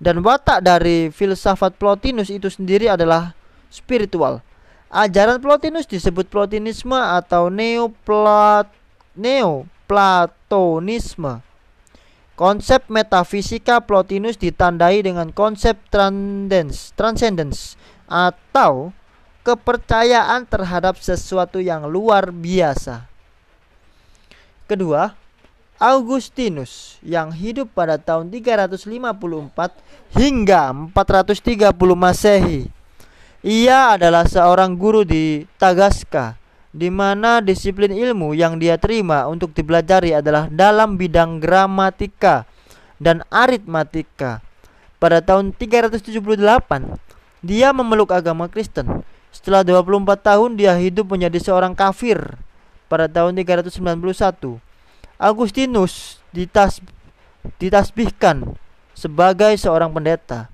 [0.00, 3.36] Dan watak dari filsafat Plotinus itu sendiri adalah
[3.68, 4.40] spiritual.
[4.88, 8.64] Ajaran Plotinus disebut Plotinisme atau Neoplat
[9.12, 11.44] Neoplatonisme.
[12.32, 17.76] Konsep metafisika Plotinus ditandai dengan konsep transcendence, transcendence
[18.08, 18.96] atau
[19.44, 23.04] kepercayaan terhadap sesuatu yang luar biasa.
[24.64, 25.19] Kedua,
[25.80, 28.92] Augustinus yang hidup pada tahun 354
[30.12, 32.68] hingga 430 Masehi.
[33.40, 36.36] Ia adalah seorang guru di Tagaska,
[36.68, 42.44] di mana disiplin ilmu yang dia terima untuk dipelajari adalah dalam bidang gramatika
[43.00, 44.44] dan aritmatika.
[45.00, 46.04] Pada tahun 378,
[47.40, 49.00] dia memeluk agama Kristen
[49.32, 52.36] setelah 24 tahun dia hidup menjadi seorang kafir
[52.92, 54.60] pada tahun 391.
[55.20, 56.80] Agustinus ditas
[57.60, 58.56] ditasbihkan
[58.96, 60.48] sebagai seorang pendeta.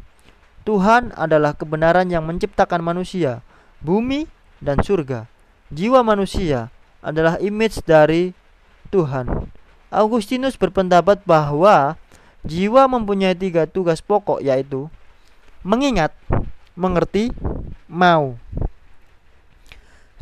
[0.67, 3.47] Tuhan adalah kebenaran yang menciptakan manusia,
[3.79, 4.27] bumi,
[4.59, 5.31] dan surga.
[5.71, 8.35] Jiwa manusia adalah image dari
[8.91, 9.47] Tuhan.
[9.87, 11.95] Agustinus berpendapat bahwa
[12.43, 14.91] jiwa mempunyai tiga tugas pokok yaitu
[15.63, 16.11] mengingat,
[16.75, 17.31] mengerti,
[17.87, 18.35] mau.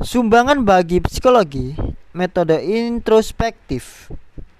[0.04, 1.72] Sumbangan bagi psikologi,
[2.12, 4.12] metode introspektif,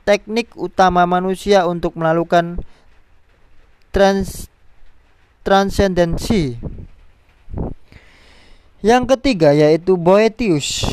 [0.05, 2.61] teknik utama manusia untuk melakukan
[3.91, 4.53] trans
[5.45, 6.57] transendensi.
[8.85, 10.85] Yang ketiga yaitu Boetius.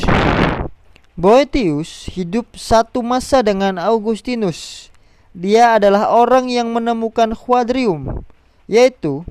[1.12, 4.88] Boetius hidup satu masa dengan Augustinus.
[5.32, 8.24] Dia adalah orang yang menemukan quadrium,
[8.68, 9.24] yaitu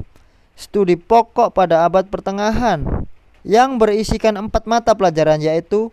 [0.58, 3.06] studi pokok pada abad pertengahan
[3.42, 5.90] yang berisikan empat mata pelajaran yaitu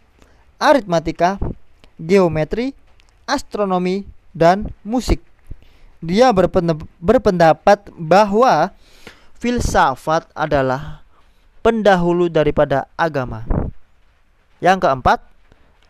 [0.60, 1.40] aritmatika,
[1.96, 2.76] geometri,
[3.28, 5.20] astronomi, dan musik.
[6.00, 6.32] Dia
[7.02, 8.70] berpendapat bahwa
[9.36, 11.02] filsafat adalah
[11.60, 13.42] pendahulu daripada agama.
[14.62, 15.18] Yang keempat,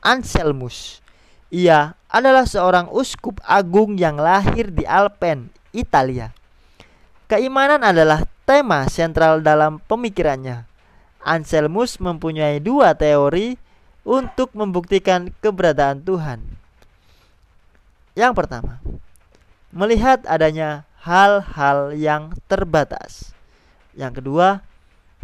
[0.01, 1.01] Anselmus.
[1.49, 6.33] Ia adalah seorang uskup agung yang lahir di Alpen, Italia.
[7.29, 10.65] Keimanan adalah tema sentral dalam pemikirannya.
[11.21, 13.61] Anselmus mempunyai dua teori
[14.09, 16.41] untuk membuktikan keberadaan Tuhan.
[18.19, 18.83] Yang pertama,
[19.71, 23.31] melihat adanya hal-hal yang terbatas.
[23.95, 24.67] Yang kedua,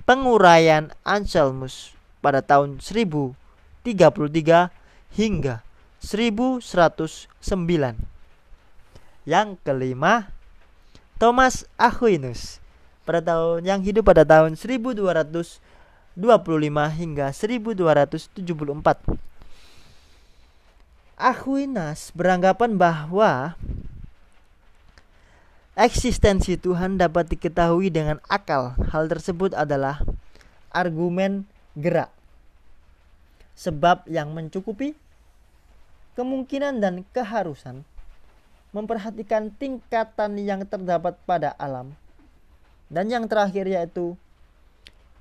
[0.06, 1.90] penguraian Anselmus
[2.22, 4.70] pada tahun 1033
[5.10, 5.66] hingga
[5.98, 7.34] 1109.
[9.26, 10.30] Yang kelima,
[11.18, 12.62] Thomas Aquinas
[13.02, 15.58] pada tahun yang hidup pada tahun 1200
[16.14, 19.33] 25 hingga 1274.
[21.14, 23.54] Aquinas beranggapan bahwa
[25.78, 28.74] eksistensi Tuhan dapat diketahui dengan akal.
[28.90, 30.02] Hal tersebut adalah
[30.74, 31.46] argumen
[31.78, 32.10] gerak.
[33.54, 34.98] Sebab yang mencukupi
[36.18, 37.86] kemungkinan dan keharusan
[38.74, 41.94] memperhatikan tingkatan yang terdapat pada alam.
[42.90, 44.18] Dan yang terakhir yaitu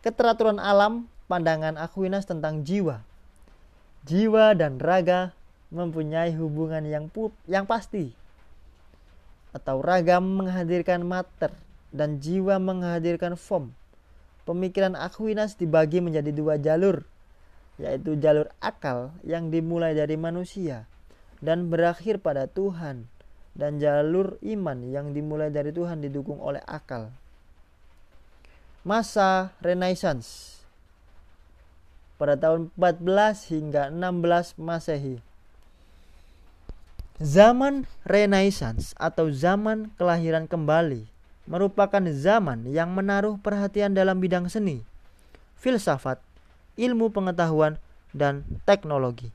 [0.01, 3.05] keteraturan alam, pandangan Aquinas tentang jiwa.
[4.09, 5.37] Jiwa dan raga
[5.73, 8.13] mempunyai hubungan yang pu yang pasti.
[9.51, 11.49] Atau raga menghadirkan mater
[11.89, 13.73] dan jiwa menghadirkan form.
[14.45, 17.07] Pemikiran Aquinas dibagi menjadi dua jalur,
[17.81, 20.85] yaitu jalur akal yang dimulai dari manusia
[21.41, 23.09] dan berakhir pada Tuhan
[23.57, 27.13] dan jalur iman yang dimulai dari Tuhan didukung oleh akal
[28.83, 30.59] masa Renaissance
[32.19, 35.23] pada tahun 14 hingga 16 Masehi.
[37.21, 41.05] Zaman Renaissance atau zaman kelahiran kembali
[41.45, 44.81] merupakan zaman yang menaruh perhatian dalam bidang seni,
[45.59, 46.17] filsafat,
[46.73, 47.77] ilmu pengetahuan,
[48.17, 49.29] dan teknologi.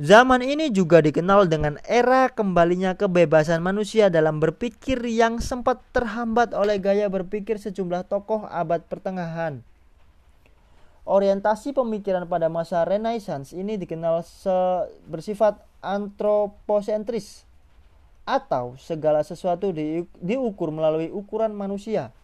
[0.00, 6.80] Zaman ini juga dikenal dengan era kembalinya kebebasan manusia dalam berpikir yang sempat terhambat oleh
[6.80, 9.60] gaya berpikir sejumlah tokoh abad pertengahan.
[11.10, 14.22] Orientasi pemikiran pada masa Renaissance ini dikenal
[15.10, 17.42] bersifat antroposentris
[18.22, 22.14] atau segala sesuatu di, diukur melalui ukuran manusia,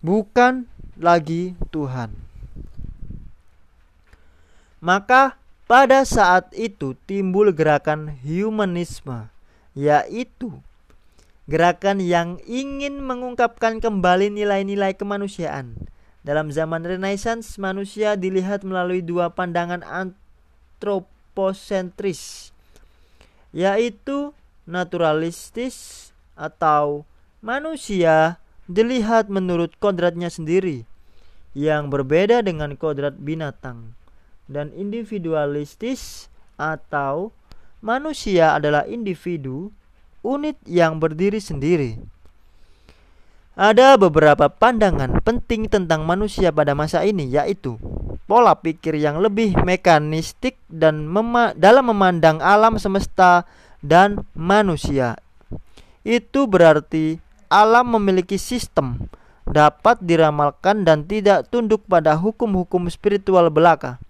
[0.00, 0.64] bukan
[0.96, 2.16] lagi Tuhan.
[4.80, 5.36] Maka
[5.68, 9.28] pada saat itu timbul gerakan humanisme,
[9.76, 10.56] yaitu
[11.44, 15.76] gerakan yang ingin mengungkapkan kembali nilai-nilai kemanusiaan.
[16.22, 22.54] Dalam zaman Renaissance, manusia dilihat melalui dua pandangan antroposentris,
[23.50, 24.30] yaitu
[24.62, 27.02] naturalistis atau
[27.42, 28.38] manusia
[28.70, 30.86] dilihat menurut kodratnya sendiri
[31.52, 33.98] yang berbeda dengan kodrat binatang
[34.48, 37.34] dan individualistis atau
[37.82, 39.74] manusia adalah individu
[40.22, 41.98] unit yang berdiri sendiri.
[43.52, 47.76] Ada beberapa pandangan penting tentang manusia pada masa ini yaitu
[48.24, 53.44] pola pikir yang lebih mekanistik dan mema dalam memandang alam semesta
[53.84, 55.20] dan manusia.
[56.00, 57.20] Itu berarti
[57.52, 59.12] alam memiliki sistem
[59.44, 64.00] dapat diramalkan dan tidak tunduk pada hukum-hukum spiritual belaka.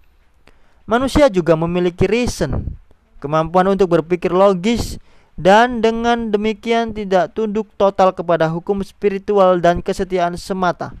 [0.87, 2.79] Manusia juga memiliki reason,
[3.19, 5.03] kemampuan untuk berpikir logis
[5.33, 10.93] dan dengan demikian tidak tunduk total kepada hukum spiritual dan kesetiaan semata.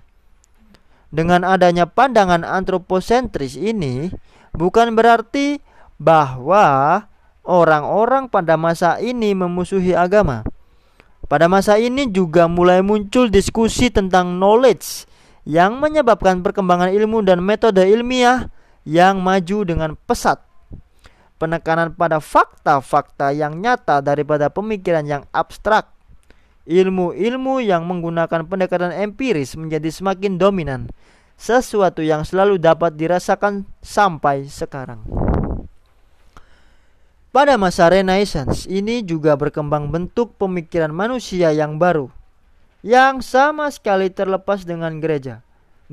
[1.13, 4.09] Dengan adanya pandangan antroposentris ini
[4.57, 5.61] bukan berarti
[6.01, 7.05] bahwa
[7.45, 10.41] orang-orang pada masa ini memusuhi agama.
[11.29, 15.05] Pada masa ini juga mulai muncul diskusi tentang knowledge
[15.45, 18.49] yang menyebabkan perkembangan ilmu dan metode ilmiah
[18.83, 20.41] yang maju dengan pesat.
[21.43, 25.91] Penekanan pada fakta-fakta yang nyata daripada pemikiran yang abstrak.
[26.63, 30.87] Ilmu-ilmu yang menggunakan pendekatan empiris menjadi semakin dominan,
[31.35, 35.03] sesuatu yang selalu dapat dirasakan sampai sekarang.
[37.35, 42.07] Pada masa Renaissance ini juga berkembang bentuk pemikiran manusia yang baru,
[42.79, 45.43] yang sama sekali terlepas dengan gereja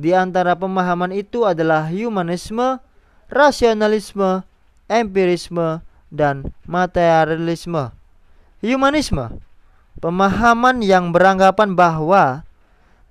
[0.00, 2.80] di antara pemahaman itu adalah humanisme,
[3.28, 4.46] rasionalisme,
[4.90, 7.94] empirisme, dan materialisme.
[8.60, 9.38] Humanisme,
[10.02, 12.42] pemahaman yang beranggapan bahwa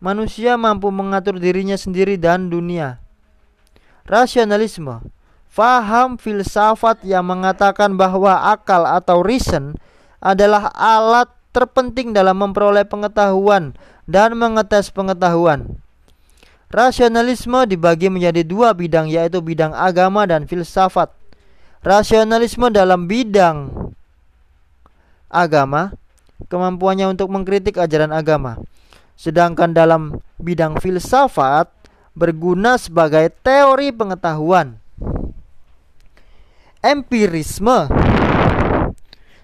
[0.03, 2.99] manusia mampu mengatur dirinya sendiri dan dunia.
[4.05, 4.99] Rasionalisme,
[5.47, 9.79] faham filsafat yang mengatakan bahwa akal atau reason
[10.19, 13.73] adalah alat terpenting dalam memperoleh pengetahuan
[14.05, 15.79] dan mengetes pengetahuan.
[16.69, 21.18] Rasionalisme dibagi menjadi dua bidang yaitu bidang agama dan filsafat.
[21.79, 23.71] Rasionalisme dalam bidang
[25.31, 25.95] agama
[26.51, 28.59] kemampuannya untuk mengkritik ajaran agama.
[29.15, 31.71] Sedangkan dalam bidang filsafat
[32.15, 34.75] berguna sebagai teori pengetahuan.
[36.83, 37.87] Empirisme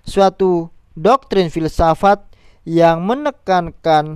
[0.04, 2.24] suatu doktrin filsafat
[2.64, 4.16] yang menekankan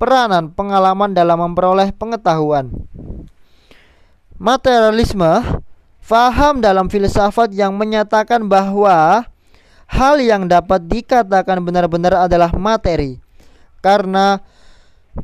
[0.00, 2.72] peranan pengalaman dalam memperoleh pengetahuan.
[4.40, 5.59] Materialisme
[6.10, 9.22] faham dalam filsafat yang menyatakan bahwa
[9.86, 13.22] hal yang dapat dikatakan benar-benar adalah materi.
[13.78, 14.42] Karena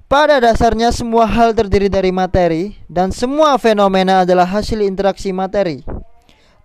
[0.06, 5.82] pada dasarnya semua hal terdiri dari materi dan semua fenomena adalah hasil interaksi materi.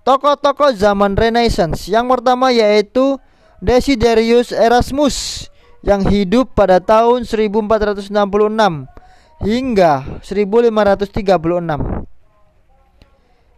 [0.06, 3.18] Tokoh-tokoh zaman Renaissance yang pertama yaitu
[3.62, 5.50] Desiderius Erasmus
[5.82, 8.10] yang hidup pada tahun 1466
[9.46, 11.91] hingga 1536.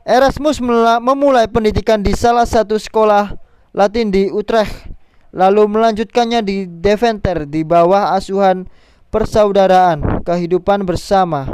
[0.04, 0.60] Erasmus
[1.00, 3.40] memulai pendidikan di salah satu sekolah
[3.72, 4.92] Latin di Utrecht,
[5.32, 8.68] lalu melanjutkannya di Deventer di bawah asuhan
[9.08, 11.48] persaudaraan kehidupan bersama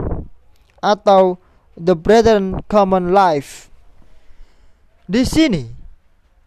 [0.82, 1.38] atau
[1.78, 3.70] The Brethren Common Life.
[5.06, 5.70] Di sini,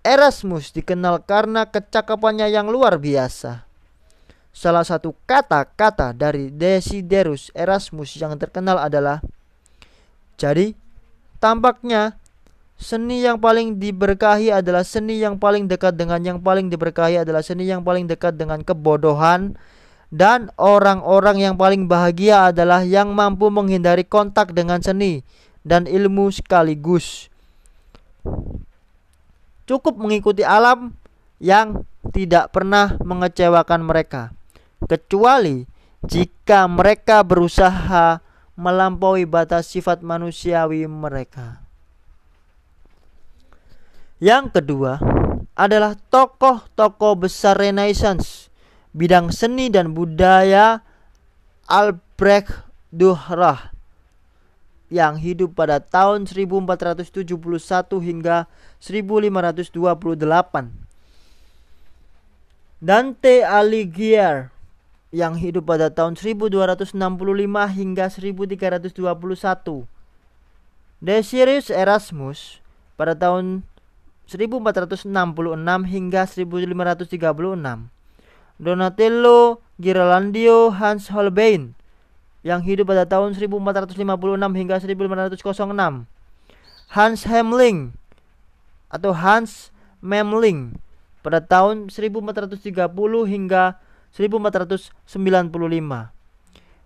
[0.02, 3.62] Erasmus dikenal karena kecakapannya yang luar biasa.
[4.50, 9.22] Salah satu kata-kata dari Desiderius Erasmus yang terkenal adalah
[10.34, 10.81] Jadi,
[11.42, 12.14] tampaknya
[12.78, 17.66] seni yang paling diberkahi adalah seni yang paling dekat dengan yang paling diberkahi adalah seni
[17.66, 19.58] yang paling dekat dengan kebodohan
[20.14, 25.26] dan orang-orang yang paling bahagia adalah yang mampu menghindari kontak dengan seni
[25.66, 27.32] dan ilmu sekaligus.
[29.66, 30.94] Cukup mengikuti alam
[31.42, 31.82] yang
[32.12, 34.30] tidak pernah mengecewakan mereka
[34.86, 35.64] kecuali
[36.02, 38.18] jika mereka berusaha
[38.54, 41.64] melampaui batas sifat manusiawi mereka.
[44.22, 45.02] Yang kedua
[45.58, 48.52] adalah tokoh-tokoh besar Renaissance
[48.92, 50.84] bidang seni dan budaya
[51.66, 52.52] Albrecht
[52.92, 53.72] Dürer
[54.92, 57.24] yang hidup pada tahun 1471
[58.04, 58.44] hingga
[58.76, 59.72] 1528.
[62.82, 64.51] Dante Alighieri
[65.12, 66.96] yang hidup pada tahun 1265
[67.76, 69.86] hingga 1321.
[71.04, 72.64] Desiderius Erasmus
[72.96, 73.68] pada tahun
[74.24, 75.12] 1466
[75.84, 77.92] hingga 1536.
[78.56, 81.76] Donatello Ghirlandaio Hans Holbein
[82.40, 84.00] yang hidup pada tahun 1456
[84.56, 86.08] hingga 1506.
[86.92, 87.92] Hans Hemling
[88.88, 89.68] atau Hans
[90.02, 90.80] Memling
[91.22, 92.58] pada tahun 1430
[93.30, 93.78] hingga
[94.14, 96.12] 1495.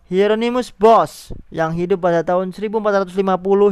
[0.07, 3.11] Hieronymus Bosch yang hidup pada tahun 1450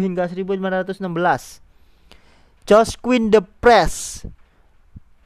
[0.02, 1.62] hingga 1516.
[2.66, 4.26] Josquin de Press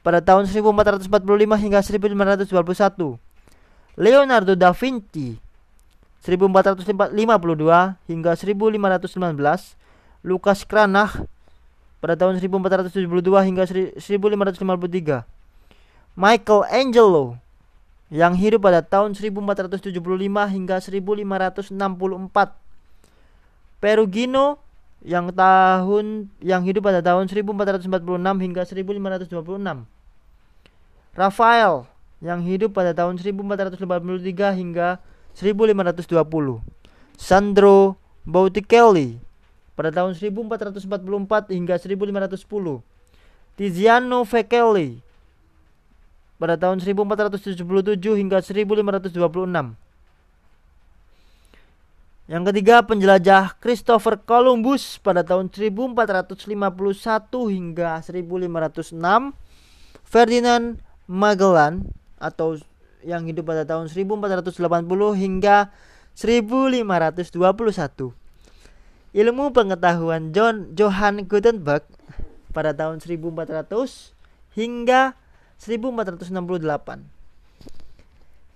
[0.05, 1.09] pada tahun 1445
[1.57, 3.17] hingga 1521.
[3.97, 5.41] Leonardo da Vinci
[6.21, 9.75] 1452 hingga 1519,
[10.21, 11.23] Lukas Kranach
[12.03, 13.63] pada tahun 1472 hingga
[13.97, 15.25] 1553.
[16.19, 17.39] Michael Angelo
[18.09, 19.93] yang hidup pada tahun 1475
[20.49, 21.69] hingga 1564.
[23.79, 24.57] Perugino
[25.05, 27.85] yang tahun yang hidup pada tahun 1446
[28.43, 29.85] hingga 1526.
[31.15, 31.85] Rafael
[32.19, 34.99] yang hidup pada tahun 1483 hingga
[35.37, 36.59] 1520.
[37.15, 37.95] Sandro
[38.27, 39.21] Botticelli
[39.77, 42.83] pada tahun 1444 hingga 1510.
[43.55, 44.99] Tiziano Vecellai
[46.39, 47.59] pada tahun 1477
[48.15, 49.75] hingga 1526.
[52.29, 59.35] Yang ketiga, penjelajah Christopher Columbus pada tahun 1451 hingga 1506.
[60.07, 60.79] Ferdinand
[61.09, 61.89] Magellan
[62.21, 62.61] atau
[63.01, 64.53] yang hidup pada tahun 1480
[65.17, 65.73] hingga
[66.15, 68.13] 1521.
[69.09, 71.81] Ilmu pengetahuan John Johann Gutenberg
[72.53, 73.65] pada tahun 1400
[74.53, 75.17] hingga
[75.59, 77.03] 1468.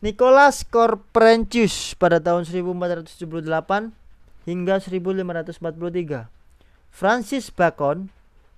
[0.03, 3.91] Nicholas Copernicus pada tahun 1478
[4.47, 6.27] hingga 1543.
[6.91, 8.11] Francis Bacon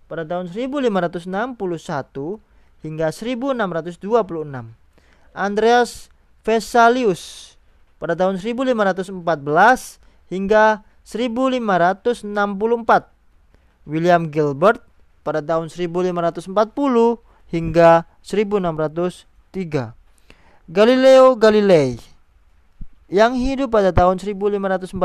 [0.05, 2.41] pada tahun 1561
[2.85, 4.05] hingga 1626.
[5.33, 6.13] Andreas
[6.45, 7.55] Vesalius
[7.97, 9.13] pada tahun 1514
[10.29, 12.25] hingga 1564.
[13.85, 14.81] William Gilbert
[15.21, 19.93] pada tahun 1540 hingga 1603.
[20.65, 22.01] Galileo Galilei
[23.05, 24.97] yang hidup pada tahun 1546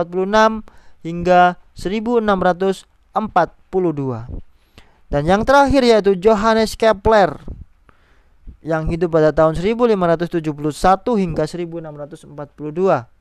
[1.05, 2.85] hingga 1642.
[5.11, 7.37] Dan yang terakhir yaitu Johannes Kepler
[8.61, 10.41] yang hidup pada tahun 1571
[11.17, 13.20] hingga 1642.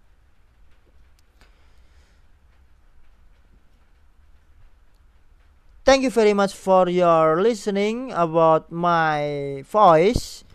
[5.89, 10.45] Thank you very much for your listening about my voice.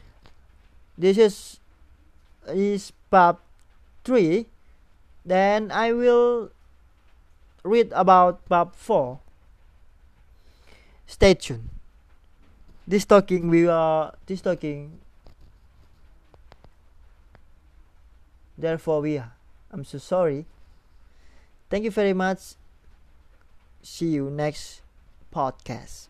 [0.95, 1.59] This is
[2.47, 3.43] is part
[4.07, 4.47] 3.
[5.27, 6.55] Then I will
[7.67, 9.19] read about part 4.
[11.11, 11.67] Stay tuned
[12.87, 15.03] this talking we are this talking
[18.55, 19.33] therefore we are
[19.73, 20.45] i'm so sorry
[21.73, 22.61] thank you very much
[23.81, 24.84] see you next
[25.35, 26.09] podcast.